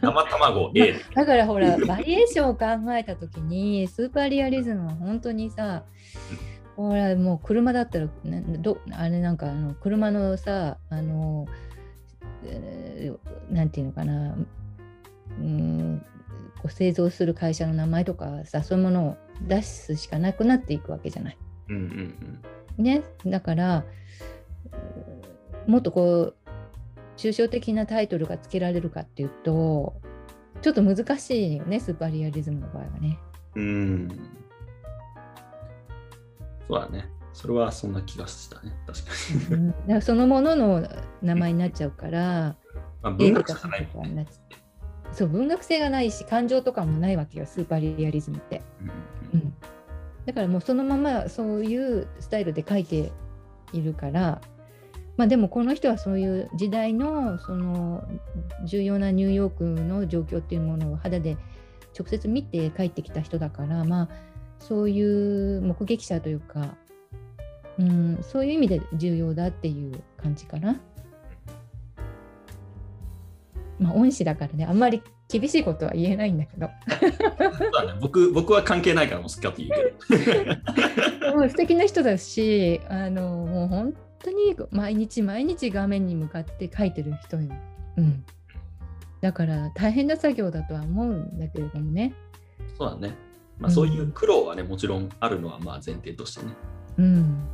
[0.00, 1.00] 生卵 A で。
[1.14, 5.84] だからほらバリエーションを考えた時にスーパーリアリズムは本当にさ
[6.76, 11.46] ほらもう車だったらなどあれなんかあの車のさあの、
[12.44, 14.36] えーなんていうのかな
[15.40, 16.04] うん
[16.62, 21.38] こう製造する会社の名前とかさそういうものを出すしかなくなっていくわけじゃない。
[21.68, 22.42] うんうん
[22.82, 23.84] ね、だから
[25.66, 26.34] うんもっとこう
[27.16, 29.94] 抽象的なタイトルがつけられるかっていうと
[30.62, 33.18] ちょっと難しいよねスーパーリアリズムの場合はね。
[33.54, 33.64] うん。
[33.64, 33.66] う
[34.04, 34.08] ん。
[36.68, 37.08] そうだね。
[37.32, 38.72] それはそんな気がしたね。
[38.86, 39.54] 確かに。
[39.54, 40.88] うんだからそのものの
[41.22, 42.56] 名前になっちゃうから
[43.02, 44.26] まあ、文学者じゃないもんね。
[45.12, 48.62] そう文学性がないし感情とかもないわけよスーパーリアリズムって。
[49.32, 49.54] うんうん、
[50.26, 53.12] だからもうそのままそういうスタイルで書いて
[53.72, 54.40] いるから、
[55.16, 58.04] まあ、でもこの人はそういう時代のその
[58.64, 61.36] 重要なニューヨークの状況っていうものを肌で
[61.98, 64.08] 直接見て帰ってきた人だから、まあ、
[64.58, 66.74] そういう目撃者というか、
[67.78, 70.80] うん、そういう意味で重要だっていう感じかな。
[73.80, 76.68] まあ、恩師だからねあんまり厳しいことは言えないんだけど
[77.56, 80.44] そうだね、僕僕は関係ないからもう好きかって言うけ
[81.24, 81.34] ど。
[81.36, 87.48] もう素敵な人だしあのもう本当に毎日毎日画面に向かって書いてる人よ、
[87.96, 88.24] うん、
[89.20, 92.14] だから大変な作業だとは思うんだけれどもね、
[92.76, 93.14] そうだね。
[93.58, 96.52] まあ、そういう苦労はね、もちろんあるのはまあ前提としてね。
[96.98, 97.48] うん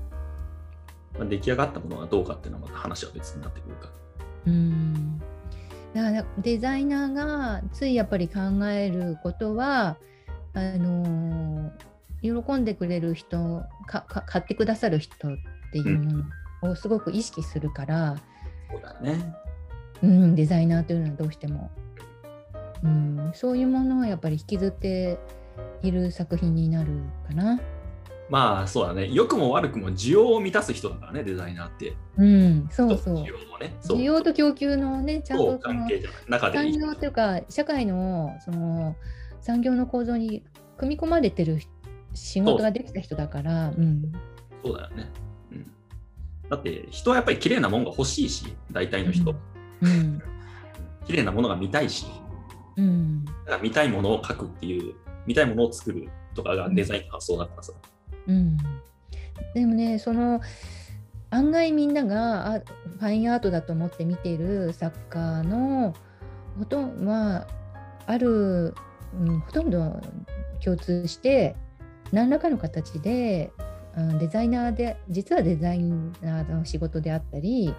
[1.18, 3.92] まあ、出来上がったものがどうかっていうのはまた話は別になってくるから。
[4.46, 5.20] うん、
[5.96, 9.96] だからデザイナーがついやっぱり考えることは
[10.52, 11.72] あの
[12.20, 15.36] 喜んでくれる人かか買ってくださる人っ
[15.72, 16.24] ていうも
[16.62, 18.16] のをすごく意識するから、
[18.70, 19.34] そうだね。
[20.02, 21.70] うん、デザイナーというのはどうしても、
[22.82, 25.18] うん、そういうものをやっぱり引きずって
[25.82, 26.92] いる作品になる
[27.26, 27.58] かな。
[28.28, 29.08] まあそうだね。
[29.10, 31.96] 良くも悪くも需要を満たす人だからね、デザイナーって。
[32.16, 33.26] うん、そうそう需。
[33.26, 33.76] 要もね。
[33.80, 36.20] そう需要と供給のね、ちゃんそうと関係じゃない。
[36.28, 36.72] 中でいい。
[36.74, 38.96] 産業というか社会のその
[39.40, 40.42] 産業の構造に
[40.76, 41.60] 組み込まれてる
[42.14, 44.12] 仕事ができた人だから、うん、
[44.64, 45.10] そうだよね。
[45.52, 45.72] うん。
[46.50, 49.34] だって人はやっぱり綺麗なものが欲しいし、大体の人。
[49.82, 50.22] うん、
[51.06, 52.06] 綺麗なものが見たいし、
[52.76, 54.94] うん、だから見たいものを描くっていう、
[55.26, 57.72] 見たいものを作るとかがデザインの発想だからさ。
[57.74, 57.95] うん。
[58.26, 58.56] うん。
[59.54, 60.40] でもね、その
[61.30, 65.94] 案外みんながあファインアートだと思って見ている作家の
[66.58, 67.46] ほとんどは
[68.06, 68.74] ある、
[69.18, 70.00] うん、ほとんど
[70.64, 71.56] 共通して
[72.12, 73.52] 何らかの形で、
[73.96, 77.74] うん、デザイナーで実はデザイナーの仕事であったり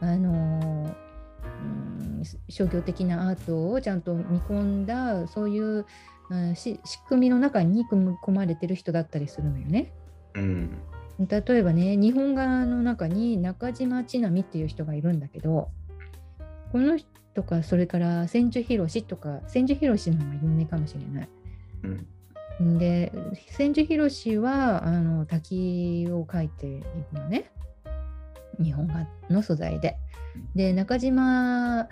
[0.00, 0.94] あの、
[1.42, 5.84] うん、商業的なアートをちゃんと見込んだそういう、
[6.30, 9.92] うん、し仕組みの中に組み込まれてる人だったりするのよね。
[10.34, 10.78] うん。
[11.18, 15.70] 例えばね日本画の中に中島千波っていう人がいるんだけど
[16.72, 21.28] この人とかそれから千住博とか千住博の方が有名かもしれない。
[22.60, 22.78] うん。
[22.78, 23.12] で
[23.50, 27.50] 千住博はあの滝を描いているのね
[28.62, 29.96] 日本画の素材で。
[30.54, 31.88] で中島あ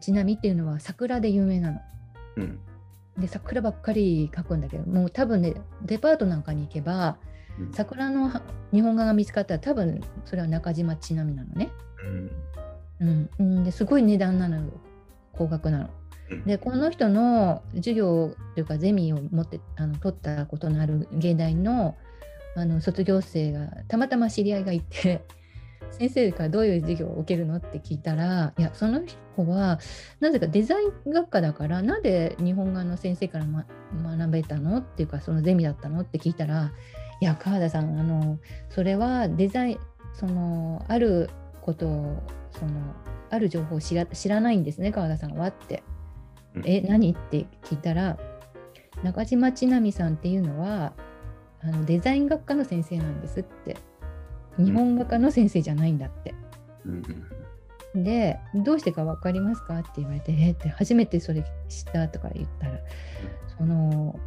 [0.00, 1.80] 千波っていうのは桜で有名なの。
[2.36, 2.58] うん。
[3.20, 7.16] で桜ばっかり描くんだけどもう多分ねデパートなんかに行けば
[7.58, 11.70] うん桜のは日本画が見つかったら多分それは中島千波なのね。
[12.04, 12.30] うん。
[13.00, 14.62] うんうん、ですごい値段なのよ
[15.32, 15.84] 高額なの。
[15.84, 21.96] うんでこの人の授業というかゼミを持ってあの取ったことのある芸大の
[22.54, 25.24] あの卒業生がたまたま知り合いがいて
[25.92, 29.02] 先生からどういう授業を受けるのって聞いたらいやその
[29.36, 29.78] 子は
[30.20, 33.66] なぜかデザイン学科だからなんで日本画の先生から、ま、
[34.16, 36.72] 学べたのっていうかそのゼミだったのって聞いたら
[37.20, 39.78] いや川田さんあのそれはデザイン
[40.14, 42.22] そのあることを
[42.58, 42.72] その
[43.30, 45.82] ある情報を知ら知らないんですね川田さんはって。
[46.54, 48.18] うんえ何って聞いたら
[49.04, 50.92] 中島千波さんっていうのは
[51.62, 53.76] あのデザイン学科の先生なんですって
[54.60, 56.34] 日本画科の先生じゃないんだって。
[56.84, 58.02] うん。
[58.04, 59.78] でどうしてか分かりますか？
[59.78, 60.52] って言われてえ？
[60.52, 62.78] って初めてそれ知ったとか言ったら
[63.58, 64.18] その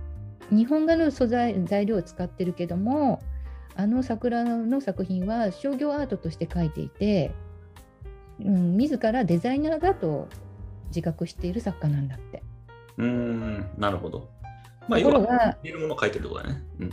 [0.49, 3.21] 日本画の素材材料を使ってるけども
[3.75, 7.31] あの桜の作品は商業アートとして描いていて、
[8.39, 10.27] うん、自らデザイナーだと
[10.87, 12.43] 自覚している作家なんだって。
[12.97, 13.65] うん。
[13.77, 14.29] なるほど。
[14.87, 16.63] まあ、ところが売れるものを書いてるってことだね。
[16.81, 16.89] うん。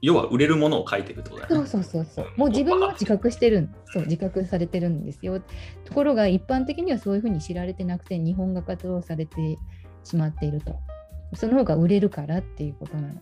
[0.00, 1.68] 要は売れるものを書いてるってことだよね。
[1.68, 2.32] そうそうそうそう。
[2.36, 5.40] もう自分は自覚してるんそう自覚されてるんですよ。
[5.84, 9.58] ところが一般的にはそういうふうに知られてなくて日本画活動されて
[10.04, 10.76] しまっていると。
[11.34, 13.14] その方が売れるからっていうことなの。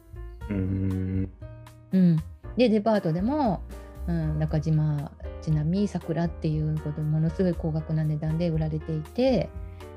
[0.50, 1.30] うん。
[1.92, 2.16] うん、
[2.56, 3.62] でデパートでも、
[4.06, 5.10] うん、中島
[5.40, 9.48] ちなみに桜っていうことものすごい高額な値段で売られていて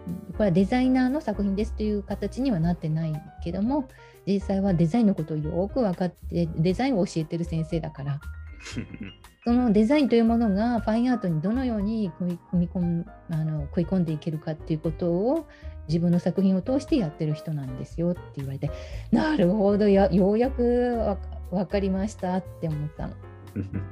[0.08, 3.14] うんこれはデザイナーの作品ですという形にはなってない
[3.44, 3.88] けども
[4.34, 8.22] 実際はデザインのことをよく分かってデザインを教えてる先生だから
[9.44, 15.48] そのデザインというものがファインアートにどのように組み込むあの食い込んでいけるかっていうことを
[15.88, 18.70] 自分の作品を通してやってる人なんですよって言われて
[19.12, 21.18] なるほどやようやくわ
[21.52, 23.14] 分かりましたって思ったの。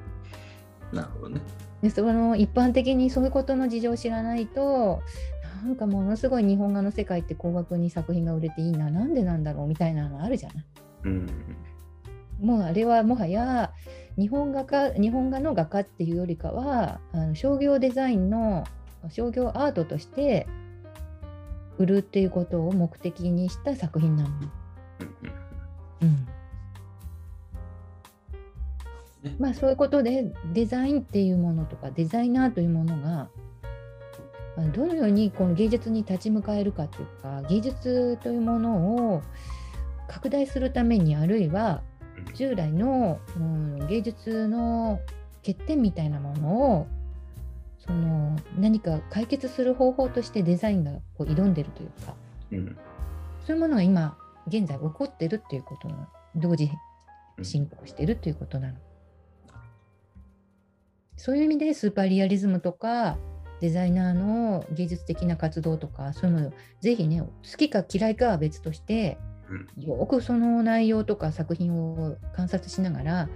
[0.94, 1.42] なるほどね。
[1.82, 5.02] でその一般的にそういうことの事情を知らないと
[5.64, 10.66] なんかものすごい日本画の世界って高額に作品が売れていいななんでなんだろうみたいなのあるじゃない。
[11.06, 11.28] うん。
[12.40, 13.74] もうあれはもはや
[14.18, 18.64] 日本画家日本画の画家っていうよりかはあの商業デザインの
[19.10, 20.48] 商業アートとして
[21.78, 24.30] 売るっていうことを目的にした作品なの。
[26.02, 26.28] うん
[29.40, 33.30] まあそういうことでデザインっていうものとかデザイナーというものが
[34.74, 39.22] どのようにこの芸術に立ち向かえるかというか芸術というものを
[40.08, 41.82] 拡大するためにあるいは
[42.34, 45.00] 従来の、うん、芸術の
[45.46, 46.88] 欠点みたいなものを
[47.80, 52.16] その何か解決する方法としてデザインがこう挑んでるというか、
[52.52, 52.78] うん、
[53.46, 56.72] そういうものが今現在起こってるっていうことの同時
[57.44, 58.78] 進行してるっていうことなの。
[61.16, 63.18] そういう意味でスーパーリアリズムとか
[63.60, 69.18] デザイナーの芸術的な活動とかそういうのをぜひね好きか嫌いかは別として、
[69.78, 73.30] よくその内容とか作品を観察しながら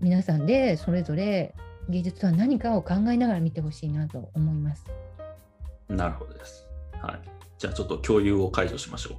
[0.00, 1.54] 皆さんでそれぞれ
[1.88, 4.84] 芸術とは何かを考えながら見てほしいなと思います。
[5.88, 6.68] なるほどです。
[7.00, 7.20] はい。
[7.58, 9.16] じゃあちょっと共有を解除しましょう。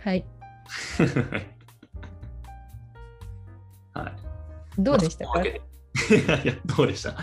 [0.00, 0.24] はい。
[3.92, 4.12] はい。
[4.78, 5.60] どうでしたか、 い
[6.44, 7.10] や、どうでした？
[7.10, 7.14] い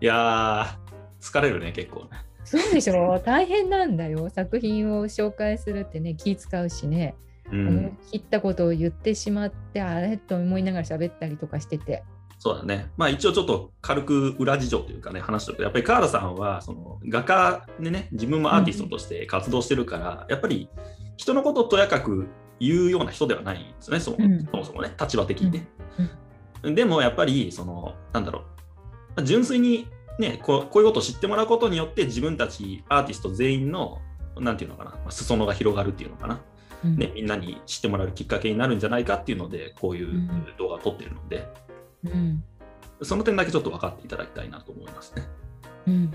[0.00, 0.78] や
[1.22, 2.08] 疲れるね、結構ね。
[2.44, 4.28] そうでしょ大変なんだよ。
[4.28, 7.14] 作品を紹介するってね、気使うしね。
[7.50, 10.16] うん、切ったことを言ってしまって、あれ？
[10.16, 12.02] と思いながら喋ったりとかしてて。
[12.38, 12.90] そうだね。
[12.96, 20.68] まあ一応ちょっと軽く裏事情というかね、話しておくと、やっぱり河原さんはその画家でね、自分もアーティストとして活動してるから、うん、やっぱり
[21.16, 22.26] 人のことをとやかく
[22.58, 25.68] 言うような人ではないんですね、そ,、うん、そもそもね、立場的にね。
[26.62, 28.44] うん、でもやっぱり、その、なんだろ
[29.16, 29.88] う、純粋に
[30.18, 33.98] ねこう、こういうことを知ってもらうことによって、自分たちアーティスト全員の、
[34.38, 36.40] なんていうのかな、裾野が広がるっていうのかな。
[36.84, 41.46] ね、みんなに知ってもらえるきっかけになるんじゃないかっていうので、こういう動画を撮ってるので、
[42.04, 42.42] うん、
[43.02, 45.22] その点だけちょっと分かっていただきたいなと思いますね。
[45.86, 46.12] うん、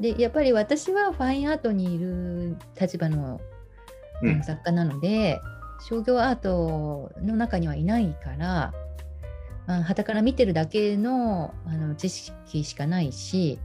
[0.00, 3.40] でやっぱり私はファインアートにいる立場の
[4.42, 5.40] 作家なので、
[5.80, 8.72] うん、商業アートの中にはいないから
[9.66, 13.58] はたから見てるだけのあの知識しかないし、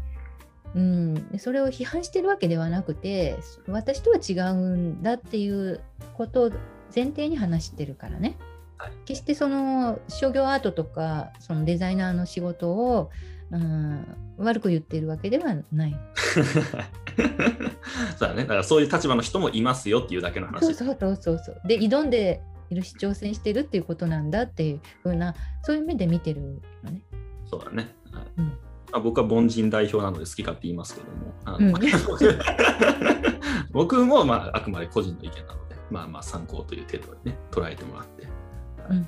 [0.75, 3.37] うん、それを批判してるわけではなくて
[3.67, 5.81] 私とは違うんだっていう
[6.15, 6.51] ことを
[6.93, 8.37] 前提に話してるからね。
[9.05, 13.11] 決してその商業アートとかそのデザイナーの仕事を、
[13.51, 14.05] うん、
[14.37, 15.95] 悪く言っているわけではない。
[18.17, 20.61] そうだね、だからそういう立場の人もいますよっていうだけの話。
[20.61, 21.61] そうそうそうそう。
[21.65, 22.41] で挑んで
[22.71, 27.01] いるし挑戦してるっていうことなんだっていうふうなそういう目で見てるのね。
[27.45, 27.93] そうだね。
[28.11, 31.73] はいうんまあ、僕は凡人代表なので好きかって言いますけども、うん、
[33.71, 38.27] 僕もまああくまで個人の意見なので、まあまあ参考という程度でね、捉えてもらって。
[38.89, 39.07] うん、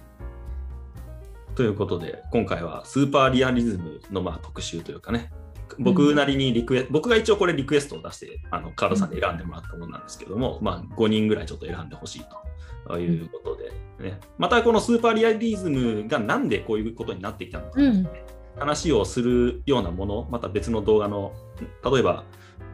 [1.55, 5.31] ということで今回はスーパーリアリズムのまあ特集というかね
[5.79, 12.25] 僕なりにリクエ、うん、僕が一応これリクエストを出してあのカードさんで選んでもらったものなんですけども、うん、まあ、5人ぐらいちょっと選んでほしい
[12.87, 18.05] ということで、ね、またこのスーパーリアリズムがなんでこういうことになってきたのか、ね、
[18.57, 21.33] 話をするようなものまた別の動画の
[21.83, 22.23] 例えば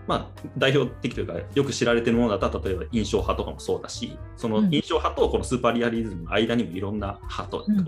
[0.09, 7.85] まあ、代表的というか、よく知られているものだったら、例えば印象派とかもそうだし、その印象派とこのスーパーリアリズムの間にもいろんな派と、うん、い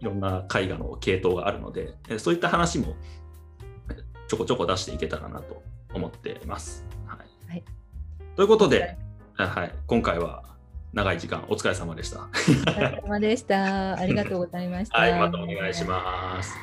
[0.00, 2.96] ろんな絵画の系統があるので、そういった話も
[4.30, 5.60] ちょこちょこ出していけたらなと
[5.92, 6.84] 思っています。
[7.04, 7.64] はい、はい、
[8.36, 8.96] ということで、
[9.34, 10.44] はい、今回は
[10.92, 12.20] 長い時間お疲れ様でした。
[12.20, 13.98] お疲れ様でした。
[13.98, 14.98] ありがとうございました。
[15.02, 16.54] はい、またお願いします。